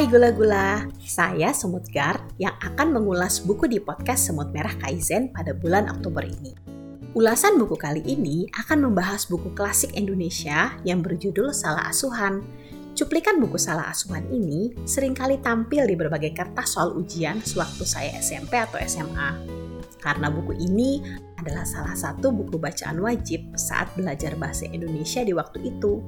Hai 0.00 0.08
gula-gula, 0.08 0.88
saya 1.04 1.52
Semut 1.52 1.84
Gar 1.92 2.24
yang 2.40 2.56
akan 2.64 2.96
mengulas 2.96 3.36
buku 3.36 3.68
di 3.68 3.76
podcast 3.76 4.32
Semut 4.32 4.48
Merah 4.48 4.72
Kaizen 4.80 5.28
pada 5.28 5.52
bulan 5.52 5.92
Oktober 5.92 6.24
ini. 6.24 6.56
Ulasan 7.12 7.60
buku 7.60 7.76
kali 7.76 8.00
ini 8.08 8.48
akan 8.48 8.88
membahas 8.88 9.28
buku 9.28 9.52
klasik 9.52 9.92
Indonesia 9.92 10.72
yang 10.88 11.04
berjudul 11.04 11.52
Salah 11.52 11.92
Asuhan. 11.92 12.40
Cuplikan 12.96 13.44
buku 13.44 13.60
Salah 13.60 13.92
Asuhan 13.92 14.24
ini 14.32 14.72
sering 14.88 15.12
kali 15.12 15.36
tampil 15.36 15.84
di 15.84 15.92
berbagai 16.00 16.32
kertas 16.32 16.80
soal 16.80 16.96
ujian 16.96 17.44
sewaktu 17.44 17.84
saya 17.84 18.16
SMP 18.24 18.56
atau 18.56 18.80
SMA. 18.80 19.36
Karena 20.00 20.32
buku 20.32 20.56
ini 20.64 21.04
adalah 21.36 21.68
salah 21.68 21.92
satu 21.92 22.32
buku 22.32 22.56
bacaan 22.56 23.04
wajib 23.04 23.52
saat 23.52 23.92
belajar 23.92 24.32
bahasa 24.40 24.64
Indonesia 24.64 25.20
di 25.20 25.36
waktu 25.36 25.76
itu 25.76 26.00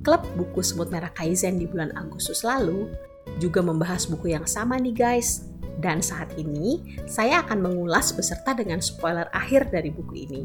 Klub 0.00 0.24
buku 0.32 0.64
Semut 0.64 0.88
Merah 0.88 1.12
Kaizen 1.12 1.60
di 1.60 1.68
bulan 1.68 1.92
Agustus 1.92 2.40
lalu 2.40 2.88
juga 3.36 3.60
membahas 3.60 4.08
buku 4.08 4.32
yang 4.32 4.48
sama 4.48 4.80
nih 4.80 4.96
guys. 4.96 5.44
Dan 5.80 6.00
saat 6.04 6.32
ini 6.36 7.00
saya 7.04 7.44
akan 7.44 7.60
mengulas 7.64 8.12
beserta 8.12 8.52
dengan 8.56 8.80
spoiler 8.80 9.28
akhir 9.32 9.68
dari 9.68 9.92
buku 9.92 10.28
ini. 10.28 10.42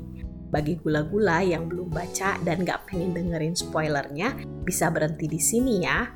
Bagi 0.52 0.80
gula-gula 0.80 1.44
yang 1.44 1.67
belum 1.67 1.92
baca 1.92 2.39
dan 2.44 2.64
gak 2.64 2.88
pengen 2.88 3.12
dengerin 3.12 3.56
spoilernya, 3.56 4.36
bisa 4.64 4.88
berhenti 4.88 5.28
di 5.28 5.39
sini 5.39 5.84
ya. 5.84 6.08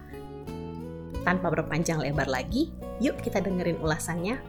Tanpa 1.27 1.51
berpanjang 1.51 1.99
lebar 1.99 2.31
lagi, 2.31 2.71
yuk 3.03 3.19
kita 3.19 3.43
dengerin 3.43 3.79
ulasannya. 3.83 4.39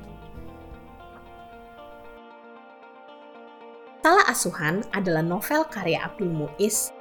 Salah 4.01 4.27
Asuhan 4.31 4.87
adalah 4.95 5.23
novel 5.23 5.67
karya 5.67 6.07
Abdul 6.07 6.31
Muiz 6.31 6.95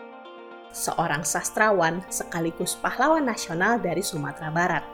seorang 0.72 1.26
sastrawan 1.26 2.02
sekaligus 2.10 2.78
pahlawan 2.78 3.26
nasional 3.26 3.82
dari 3.82 4.06
Sumatera 4.06 4.50
Barat. 4.54 4.86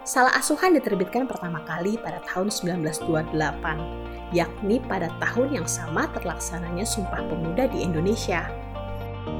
Salah 0.00 0.32
Asuhan 0.32 0.72
diterbitkan 0.72 1.28
pertama 1.28 1.60
kali 1.68 2.00
pada 2.00 2.24
tahun 2.24 2.48
1928, 2.48 4.32
yakni 4.32 4.80
pada 4.88 5.12
tahun 5.20 5.60
yang 5.60 5.68
sama 5.68 6.08
terlaksananya 6.16 6.88
Sumpah 6.88 7.20
Pemuda 7.28 7.68
di 7.68 7.84
Indonesia. 7.84 8.48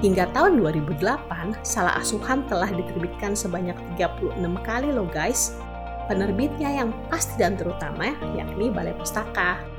Hingga 0.04 0.28
tahun 0.36 0.60
2008, 0.60 1.64
Salah 1.64 1.96
Asuhan 1.96 2.44
telah 2.44 2.68
diterbitkan 2.68 3.32
sebanyak 3.32 3.74
36 3.96 4.36
kali 4.60 4.92
loh 4.92 5.08
guys. 5.08 5.56
Penerbitnya 6.12 6.84
yang 6.84 6.90
pasti 7.08 7.38
dan 7.40 7.56
terutama 7.56 8.12
yakni 8.36 8.68
Balai 8.68 8.92
Pustaka. 8.98 9.69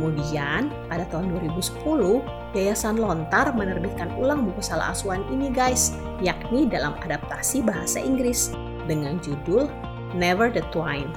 Kemudian, 0.00 0.72
pada 0.88 1.04
tahun 1.12 1.28
2010, 1.44 2.24
Yayasan 2.56 2.96
Lontar 2.96 3.52
menerbitkan 3.52 4.08
ulang 4.16 4.48
buku 4.48 4.64
Salah 4.64 4.96
Asuhan 4.96 5.20
ini 5.28 5.52
guys, 5.52 5.92
yakni 6.24 6.64
dalam 6.64 6.96
adaptasi 7.04 7.60
bahasa 7.60 8.00
Inggris 8.00 8.48
dengan 8.88 9.20
judul 9.20 9.68
Never 10.16 10.48
the 10.48 10.64
Twine. 10.72 11.12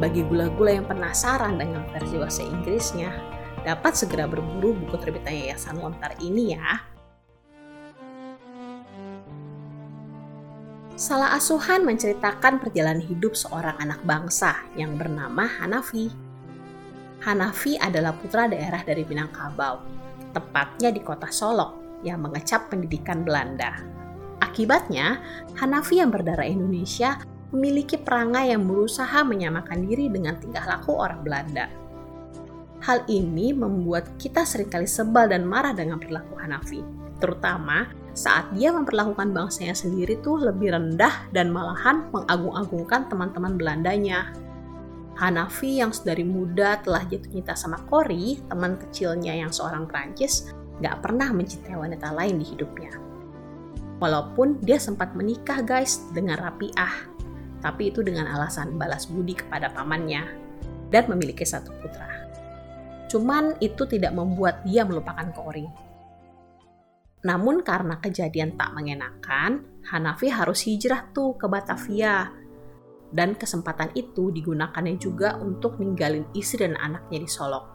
Bagi 0.00 0.24
gula-gula 0.24 0.80
yang 0.80 0.88
penasaran 0.88 1.60
dengan 1.60 1.84
versi 1.92 2.16
bahasa 2.16 2.40
Inggrisnya, 2.40 3.12
dapat 3.68 3.92
segera 3.92 4.24
berburu 4.24 4.72
buku 4.80 4.96
terbitan 4.96 5.36
Yayasan 5.36 5.76
Lontar 5.76 6.16
ini 6.24 6.56
ya. 6.56 6.80
Salah 10.96 11.36
Asuhan 11.36 11.84
menceritakan 11.84 12.64
perjalanan 12.64 13.04
hidup 13.04 13.36
seorang 13.36 13.76
anak 13.76 14.00
bangsa 14.08 14.56
yang 14.72 14.96
bernama 14.96 15.44
Hanafi 15.44 16.29
Hanafi 17.20 17.76
adalah 17.76 18.16
putra 18.16 18.48
daerah 18.48 18.80
dari 18.80 19.04
Minangkabau, 19.04 19.84
tepatnya 20.32 20.88
di 20.88 21.04
kota 21.04 21.28
Solok 21.28 22.00
yang 22.00 22.24
mengecap 22.24 22.72
pendidikan 22.72 23.28
Belanda. 23.28 23.76
Akibatnya, 24.40 25.20
Hanafi 25.60 26.00
yang 26.00 26.08
berdarah 26.08 26.48
Indonesia 26.48 27.20
memiliki 27.52 28.00
perangai 28.00 28.56
yang 28.56 28.64
berusaha 28.64 29.20
menyamakan 29.20 29.84
diri 29.84 30.08
dengan 30.08 30.40
tingkah 30.40 30.64
laku 30.64 30.96
orang 30.96 31.20
Belanda. 31.20 31.68
Hal 32.80 33.04
ini 33.12 33.52
membuat 33.52 34.16
kita 34.16 34.48
sering 34.48 34.72
kali 34.72 34.88
sebal 34.88 35.28
dan 35.28 35.44
marah 35.44 35.76
dengan 35.76 36.00
perilaku 36.00 36.40
Hanafi, 36.40 36.80
terutama 37.20 37.92
saat 38.16 38.48
dia 38.56 38.72
memperlakukan 38.72 39.36
bangsanya 39.36 39.76
sendiri 39.76 40.16
tuh 40.24 40.40
lebih 40.40 40.72
rendah 40.72 41.28
dan 41.36 41.52
malahan 41.52 42.08
mengagung-agungkan 42.08 43.12
teman-teman 43.12 43.60
Belandanya. 43.60 44.32
Hanafi 45.18 45.82
yang 45.82 45.90
sedari 45.90 46.22
muda 46.24 46.78
telah 46.80 47.04
jatuh 47.04 47.30
cinta 47.30 47.52
sama 47.58 47.82
Cory, 47.90 48.40
teman 48.46 48.78
kecilnya 48.78 49.34
yang 49.36 49.52
seorang 49.52 49.84
Prancis, 49.84 50.54
gak 50.80 51.04
pernah 51.04 51.28
mencintai 51.34 51.76
wanita 51.76 52.14
lain 52.14 52.40
di 52.40 52.46
hidupnya. 52.46 52.92
Walaupun 54.00 54.64
dia 54.64 54.80
sempat 54.80 55.12
menikah 55.12 55.60
guys 55.60 56.00
dengan 56.16 56.40
Rapiah, 56.40 57.04
tapi 57.60 57.92
itu 57.92 58.00
dengan 58.00 58.24
alasan 58.32 58.80
balas 58.80 59.04
budi 59.04 59.36
kepada 59.36 59.68
pamannya 59.68 60.24
dan 60.88 61.04
memiliki 61.12 61.44
satu 61.44 61.68
putra. 61.84 62.08
Cuman 63.12 63.60
itu 63.60 63.84
tidak 63.84 64.16
membuat 64.16 64.64
dia 64.64 64.88
melupakan 64.88 65.28
Cory. 65.36 65.68
Namun 67.20 67.60
karena 67.60 68.00
kejadian 68.00 68.56
tak 68.56 68.72
mengenakan, 68.72 69.84
Hanafi 69.84 70.32
harus 70.32 70.64
hijrah 70.64 71.12
tuh 71.12 71.36
ke 71.36 71.44
Batavia 71.44 72.39
dan 73.10 73.34
kesempatan 73.34 73.90
itu 73.98 74.30
digunakannya 74.30 74.96
juga 74.98 75.38
untuk 75.42 75.82
ninggalin 75.82 76.26
istri 76.34 76.66
dan 76.66 76.78
anaknya 76.78 77.26
di 77.26 77.28
Solok. 77.30 77.66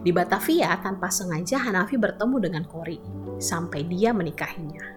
Di 0.00 0.10
Batavia, 0.10 0.74
tanpa 0.80 1.12
sengaja 1.12 1.60
Hanafi 1.60 2.00
bertemu 2.00 2.36
dengan 2.40 2.64
Kori, 2.66 2.98
sampai 3.36 3.84
dia 3.84 4.10
menikahinya. 4.16 4.96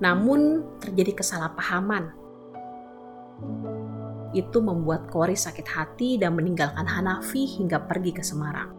Namun, 0.00 0.64
terjadi 0.80 1.20
kesalahpahaman. 1.20 2.04
Itu 4.32 4.64
membuat 4.64 5.12
Kori 5.12 5.36
sakit 5.36 5.66
hati 5.68 6.16
dan 6.16 6.34
meninggalkan 6.34 6.86
Hanafi 6.88 7.44
hingga 7.60 7.84
pergi 7.84 8.12
ke 8.16 8.22
Semarang. 8.24 8.72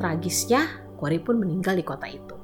Tragisnya, 0.00 0.88
Kori 0.96 1.20
pun 1.20 1.42
meninggal 1.42 1.76
di 1.76 1.84
kota 1.84 2.08
itu. 2.08 2.36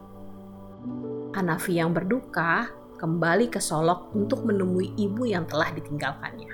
Hanafi 1.32 1.78
yang 1.78 1.94
berduka 1.94 2.77
kembali 2.98 3.46
ke 3.46 3.62
Solok 3.62 4.12
untuk 4.18 4.42
menemui 4.42 4.92
ibu 4.98 5.22
yang 5.24 5.46
telah 5.46 5.70
ditinggalkannya. 5.70 6.52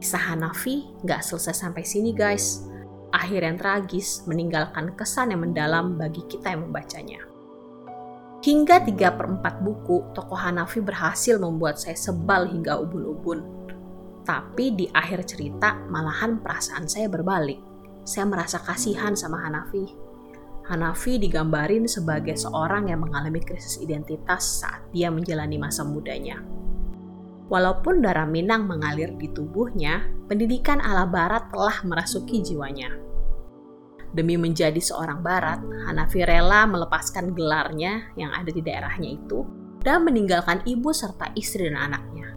Kisah 0.00 0.24
Hanafi 0.32 0.88
gak 1.04 1.20
selesai 1.20 1.68
sampai 1.68 1.84
sini 1.84 2.16
guys. 2.16 2.64
Akhir 3.14 3.46
yang 3.46 3.60
tragis 3.60 4.26
meninggalkan 4.26 4.96
kesan 4.98 5.30
yang 5.30 5.44
mendalam 5.44 6.00
bagi 6.00 6.24
kita 6.26 6.50
yang 6.50 6.66
membacanya. 6.66 7.22
Hingga 8.44 8.84
3 8.84 9.16
per 9.16 9.26
4 9.28 9.64
buku, 9.64 10.12
tokoh 10.12 10.36
Hanafi 10.36 10.82
berhasil 10.84 11.38
membuat 11.40 11.80
saya 11.80 11.96
sebal 11.96 12.50
hingga 12.50 12.76
ubun-ubun. 12.80 13.40
Tapi 14.24 14.74
di 14.76 14.86
akhir 14.92 15.24
cerita, 15.28 15.76
malahan 15.88 16.40
perasaan 16.40 16.84
saya 16.84 17.08
berbalik. 17.08 17.60
Saya 18.04 18.28
merasa 18.28 18.60
kasihan 18.60 19.16
sama 19.16 19.40
Hanafi 19.40 20.04
Hanafi 20.64 21.20
digambarin 21.20 21.84
sebagai 21.84 22.40
seorang 22.40 22.88
yang 22.88 23.04
mengalami 23.04 23.36
krisis 23.44 23.76
identitas 23.84 24.64
saat 24.64 24.80
dia 24.96 25.12
menjalani 25.12 25.60
masa 25.60 25.84
mudanya. 25.84 26.40
Walaupun 27.52 28.00
darah 28.00 28.24
Minang 28.24 28.64
mengalir 28.64 29.12
di 29.20 29.28
tubuhnya, 29.28 30.08
pendidikan 30.24 30.80
ala 30.80 31.04
Barat 31.04 31.52
telah 31.52 31.84
merasuki 31.84 32.40
jiwanya. 32.40 32.96
Demi 34.16 34.40
menjadi 34.40 34.80
seorang 34.80 35.20
Barat, 35.20 35.60
Hanafi 35.84 36.24
rela 36.24 36.64
melepaskan 36.64 37.36
gelarnya 37.36 38.08
yang 38.16 38.32
ada 38.32 38.48
di 38.48 38.64
daerahnya 38.64 39.20
itu 39.20 39.44
dan 39.84 40.00
meninggalkan 40.08 40.64
ibu 40.64 40.96
serta 40.96 41.28
istri 41.36 41.68
dan 41.68 41.92
anaknya. 41.92 42.32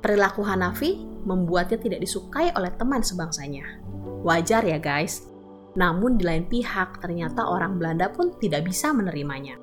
Perilaku 0.00 0.40
Hanafi 0.40 1.04
membuatnya 1.28 1.76
tidak 1.76 2.00
disukai 2.00 2.56
oleh 2.56 2.72
teman 2.72 3.04
sebangsanya. 3.04 3.84
Wajar 4.24 4.64
ya 4.64 4.80
guys, 4.80 5.33
namun 5.74 6.14
di 6.14 6.22
lain 6.22 6.46
pihak, 6.46 7.02
ternyata 7.02 7.46
orang 7.46 7.78
Belanda 7.78 8.06
pun 8.10 8.34
tidak 8.38 8.66
bisa 8.66 8.94
menerimanya. 8.94 9.58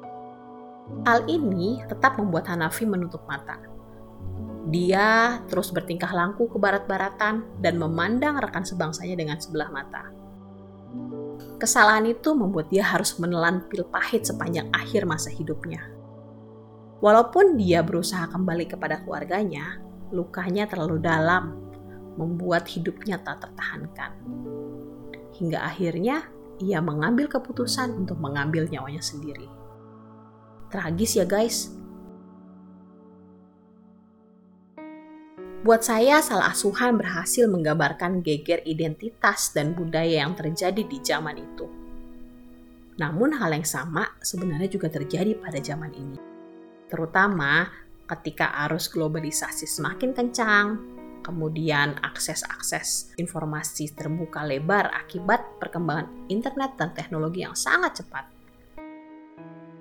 Hal 1.08 1.24
ini 1.31 1.80
tetap 1.88 2.19
membuat 2.19 2.52
Hanafi 2.52 2.84
menutup 2.84 3.24
mata. 3.24 3.56
Dia 4.68 5.40
terus 5.48 5.72
bertingkah 5.72 6.12
langku 6.12 6.52
ke 6.52 6.60
barat-baratan 6.60 7.63
dan 7.63 7.74
memandang 7.80 8.38
rekan 8.38 8.68
sebangsanya 8.68 9.16
dengan 9.16 9.40
sebelah 9.40 9.72
mata. 9.72 10.12
Kesalahan 11.58 12.10
itu 12.10 12.36
membuat 12.36 12.69
dia 12.69 12.84
harus 12.86 13.16
menelan 13.18 13.66
pil 13.72 13.88
pahit 13.88 14.28
sepanjang 14.28 14.68
akhir 14.75 15.07
masa 15.07 15.31
hidupnya. 15.31 15.81
Walaupun 17.02 17.57
dia 17.57 17.81
berusaha 17.81 18.30
kembali 18.30 18.69
kepada 18.69 19.02
keluarganya, 19.02 19.81
lukanya 20.12 20.68
terlalu 20.69 21.02
dalam. 21.02 21.57
membuat 22.12 22.68
hidupnya 22.68 23.24
tak 23.24 23.40
tertahankan. 23.40 24.12
Hingga 25.38 25.60
akhirnya 25.63 26.28
ia 26.62 26.80
mengambil 26.83 27.31
keputusan 27.31 27.95
untuk 27.98 28.22
mengambil 28.22 28.69
nyawanya 28.69 29.01
sendiri. 29.01 29.50
Tragis 30.72 31.18
ya 31.19 31.25
guys. 31.28 31.74
Buat 35.62 35.86
saya, 35.86 36.25
salah 36.25 36.50
asuhan 36.50 36.98
berhasil 36.98 37.45
menggambarkan 37.45 38.25
geger 38.25 38.66
identitas 38.66 39.54
dan 39.54 39.78
budaya 39.78 40.25
yang 40.25 40.33
terjadi 40.33 40.81
di 40.81 40.98
zaman 41.06 41.38
itu. 41.38 41.69
Namun 42.98 43.38
hal 43.38 43.54
yang 43.54 43.66
sama 43.66 44.10
sebenarnya 44.25 44.74
juga 44.74 44.89
terjadi 44.89 45.38
pada 45.38 45.62
zaman 45.62 45.94
ini. 45.94 46.18
Terutama 46.89 47.69
ketika 48.10 48.51
arus 48.66 48.89
globalisasi 48.89 49.69
semakin 49.69 50.12
kencang, 50.18 50.68
kemudian 51.21 51.97
akses-akses 52.01 53.15
informasi 53.15 53.94
terbuka 53.94 54.44
lebar 54.44 54.91
akibat 54.91 55.62
perkembangan 55.62 56.27
internet 56.27 56.75
dan 56.75 56.91
teknologi 56.91 57.45
yang 57.45 57.56
sangat 57.56 58.03
cepat. 58.03 58.25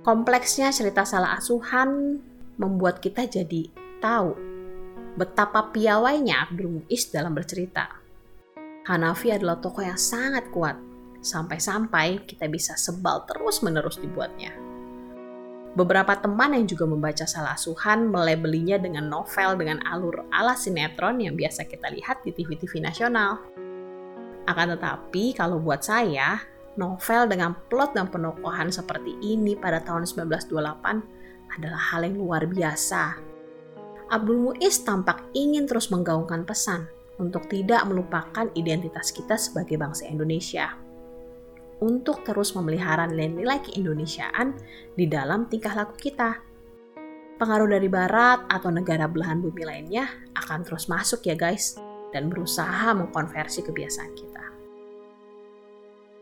Kompleksnya 0.00 0.72
cerita 0.72 1.04
salah 1.04 1.36
asuhan 1.36 2.20
membuat 2.56 3.04
kita 3.04 3.28
jadi 3.28 3.68
tahu 4.00 4.32
betapa 5.16 5.68
piawainya 5.74 6.48
Abdul 6.48 6.80
Muiz 6.80 7.12
dalam 7.12 7.36
bercerita. 7.36 8.00
Hanafi 8.88 9.28
adalah 9.34 9.60
tokoh 9.60 9.84
yang 9.84 10.00
sangat 10.00 10.48
kuat, 10.48 10.76
sampai-sampai 11.20 12.24
kita 12.24 12.48
bisa 12.48 12.80
sebal 12.80 13.28
terus-menerus 13.28 14.00
dibuatnya. 14.00 14.69
Beberapa 15.70 16.18
teman 16.18 16.50
yang 16.50 16.66
juga 16.66 16.82
membaca 16.82 17.22
salah 17.30 17.54
asuhan 17.54 18.10
melebelinya 18.10 18.74
dengan 18.74 19.06
novel 19.06 19.54
dengan 19.54 19.78
alur 19.86 20.26
ala 20.34 20.58
sinetron 20.58 21.22
yang 21.22 21.38
biasa 21.38 21.62
kita 21.70 21.94
lihat 21.94 22.26
di 22.26 22.34
TV-TV 22.34 22.82
nasional. 22.82 23.38
Akan 24.50 24.74
tetapi, 24.74 25.30
kalau 25.38 25.62
buat 25.62 25.86
saya, 25.86 26.42
novel 26.74 27.30
dengan 27.30 27.54
plot 27.70 27.94
dan 27.94 28.10
penokohan 28.10 28.74
seperti 28.74 29.14
ini 29.22 29.54
pada 29.54 29.78
tahun 29.78 30.10
1928 30.10 31.54
adalah 31.54 31.82
hal 31.94 32.02
yang 32.02 32.18
luar 32.18 32.42
biasa. 32.50 33.22
Abdul 34.10 34.42
Muiz 34.42 34.82
tampak 34.82 35.22
ingin 35.38 35.70
terus 35.70 35.86
menggaungkan 35.94 36.42
pesan 36.42 36.90
untuk 37.22 37.46
tidak 37.46 37.86
melupakan 37.86 38.50
identitas 38.58 39.14
kita 39.14 39.38
sebagai 39.38 39.78
bangsa 39.78 40.10
Indonesia 40.10 40.89
untuk 41.80 42.22
terus 42.22 42.52
memelihara 42.52 43.08
nilai-nilai 43.08 43.64
keindonesiaan 43.64 44.56
di 44.94 45.08
dalam 45.08 45.48
tingkah 45.48 45.72
laku 45.72 45.96
kita. 45.96 46.40
Pengaruh 47.40 47.72
dari 47.72 47.88
barat 47.88 48.44
atau 48.52 48.68
negara 48.68 49.08
belahan 49.08 49.40
bumi 49.40 49.64
lainnya 49.64 50.04
akan 50.36 50.60
terus 50.60 50.92
masuk 50.92 51.24
ya 51.24 51.32
guys, 51.32 51.80
dan 52.12 52.28
berusaha 52.28 52.92
mengkonversi 52.92 53.64
kebiasaan 53.64 54.12
kita. 54.12 54.44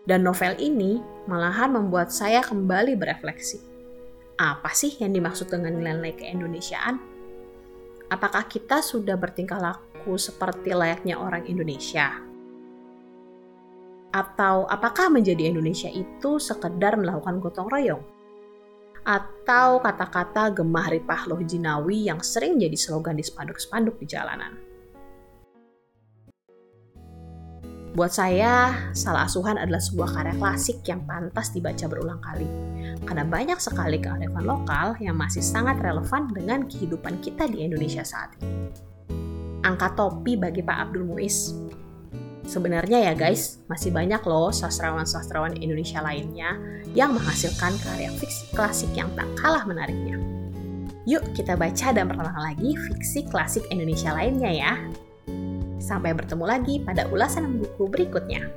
Dan 0.09 0.25
novel 0.25 0.57
ini 0.63 1.03
malahan 1.27 1.75
membuat 1.75 2.15
saya 2.15 2.41
kembali 2.41 2.97
berefleksi. 2.97 3.61
Apa 4.39 4.71
sih 4.71 4.95
yang 5.03 5.13
dimaksud 5.13 5.51
dengan 5.51 5.75
nilai-nilai 5.75 6.15
keindonesiaan? 6.15 6.97
Apakah 8.09 8.47
kita 8.47 8.81
sudah 8.81 9.19
bertingkah 9.19 9.59
laku 9.61 10.17
seperti 10.17 10.73
layaknya 10.73 11.19
orang 11.19 11.45
Indonesia? 11.45 12.28
Atau 14.09 14.65
apakah 14.73 15.13
menjadi 15.13 15.53
Indonesia 15.53 15.93
itu 15.93 16.41
sekedar 16.41 16.97
melakukan 16.97 17.45
gotong 17.45 17.69
royong? 17.69 18.01
Atau 19.05 19.81
kata-kata 19.81 20.53
gemah 20.53 20.89
ripah 20.93 21.29
loh 21.29 21.41
jinawi 21.41 22.09
yang 22.09 22.21
sering 22.25 22.57
jadi 22.57 22.77
slogan 22.77 23.17
di 23.17 23.25
spanduk-spanduk 23.25 24.01
di 24.01 24.07
jalanan? 24.09 24.69
Buat 27.99 28.15
saya, 28.15 28.79
Salah 28.95 29.27
Asuhan 29.27 29.59
adalah 29.59 29.83
sebuah 29.83 30.15
karya 30.15 30.35
klasik 30.39 30.87
yang 30.87 31.03
pantas 31.03 31.51
dibaca 31.51 31.83
berulang 31.91 32.23
kali. 32.23 32.47
Karena 33.03 33.27
banyak 33.27 33.59
sekali 33.59 33.99
kearifan 33.99 34.45
lokal 34.47 34.95
yang 35.03 35.19
masih 35.19 35.43
sangat 35.43 35.83
relevan 35.83 36.31
dengan 36.31 36.69
kehidupan 36.69 37.19
kita 37.19 37.51
di 37.51 37.67
Indonesia 37.67 38.07
saat 38.07 38.39
ini. 38.39 38.71
Angkat 39.67 39.99
topi 39.99 40.39
bagi 40.39 40.63
Pak 40.63 40.79
Abdul 40.79 41.11
Muiz, 41.11 41.59
Sebenarnya 42.49 43.05
ya 43.05 43.13
guys, 43.13 43.61
masih 43.69 43.93
banyak 43.93 44.25
loh 44.25 44.49
sastrawan-sastrawan 44.49 45.61
Indonesia 45.61 46.01
lainnya 46.01 46.57
yang 46.97 47.13
menghasilkan 47.13 47.77
karya 47.85 48.09
fiksi 48.17 48.49
klasik 48.57 48.89
yang 48.97 49.13
tak 49.13 49.29
kalah 49.37 49.69
menariknya. 49.69 50.17
Yuk 51.05 51.21
kita 51.37 51.61
baca 51.61 51.93
dan 51.93 52.09
perkenalkan 52.09 52.41
lagi 52.41 52.73
fiksi 52.73 53.29
klasik 53.29 53.69
Indonesia 53.69 54.17
lainnya 54.17 54.49
ya. 54.49 54.73
Sampai 55.77 56.17
bertemu 56.17 56.45
lagi 56.49 56.81
pada 56.81 57.05
ulasan 57.13 57.61
buku 57.61 57.85
berikutnya. 57.85 58.49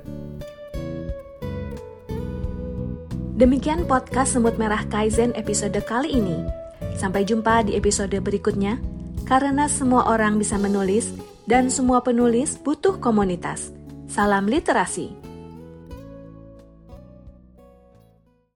Demikian 3.36 3.84
podcast 3.92 4.40
Semut 4.40 4.56
Merah 4.56 4.88
Kaizen 4.88 5.36
episode 5.36 5.76
kali 5.84 6.16
ini. 6.16 6.48
Sampai 6.96 7.28
jumpa 7.28 7.68
di 7.68 7.76
episode 7.76 8.16
berikutnya, 8.24 8.80
karena 9.28 9.68
semua 9.68 10.08
orang 10.08 10.40
bisa 10.40 10.56
menulis 10.56 11.12
dan 11.44 11.68
semua 11.68 12.00
penulis 12.00 12.56
butuh 12.56 12.96
komunitas. 12.96 13.81
Salam 14.12 14.44
literasi. 14.52 15.31